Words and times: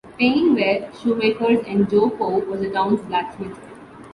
Payne 0.17 0.55
were 0.55 0.91
shoemakers, 0.97 1.63
and 1.67 1.87
Joe 1.87 2.09
Poe 2.09 2.39
was 2.39 2.61
the 2.61 2.71
town's 2.71 3.01
blacksmith. 3.01 3.59